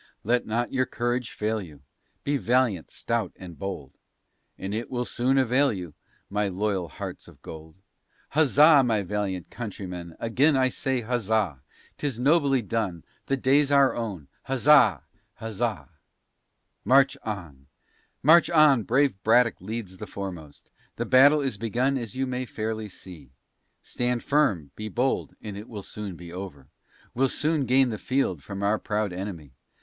[0.23, 1.81] Let not your courage fail you;
[2.23, 3.91] Be valiant, stout and bold;
[4.57, 5.93] And it will soon avail you,
[6.27, 7.77] My loyal hearts of gold.
[8.29, 10.15] Huzzah, my valiant countrymen!
[10.19, 11.61] again I say huzzah!
[11.99, 15.03] 'Tis nobly done, the day's our own, huzzah,
[15.35, 15.87] huzzah!
[16.83, 17.67] March on,
[18.23, 22.89] march on, brave Braddock leads the foremost; The battle is begun as you may fairly
[22.89, 23.33] see.
[23.83, 26.69] Stand firm, be bold, and it will soon be over;
[27.13, 29.51] We'll soon gain the field from our proud enemy.